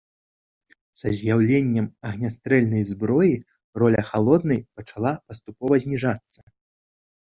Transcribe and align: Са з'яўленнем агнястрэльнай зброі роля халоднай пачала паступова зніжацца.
Са 1.01 1.11
з'яўленнем 1.19 1.87
агнястрэльнай 2.13 2.83
зброі 2.93 3.39
роля 3.85 4.01
халоднай 4.11 4.59
пачала 4.79 5.17
паступова 5.31 5.73
зніжацца. 5.89 6.39